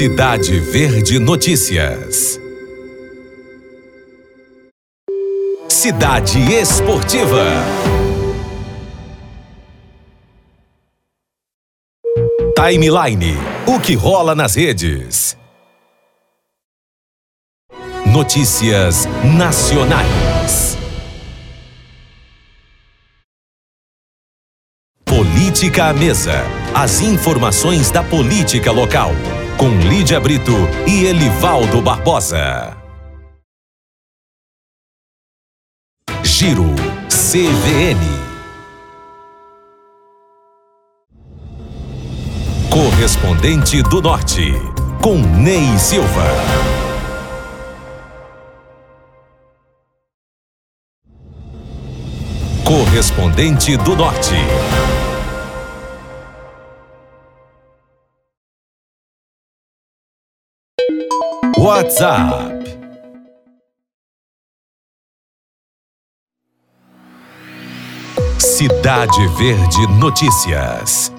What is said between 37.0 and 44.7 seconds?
CVN. Correspondente do Norte,